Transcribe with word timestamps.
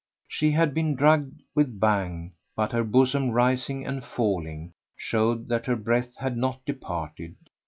She 0.27 0.49
had 0.53 0.73
been 0.73 0.95
drugged 0.95 1.43
with 1.53 1.79
Bhang, 1.79 2.31
but 2.55 2.71
her 2.71 2.83
bosom, 2.83 3.29
rising 3.29 3.85
and 3.85 4.03
falling, 4.03 4.73
showed 4.97 5.47
that 5.49 5.67
her 5.67 5.75
breath 5.75 6.17
had 6.17 6.35
not 6.35 6.65
departed. 6.65 7.35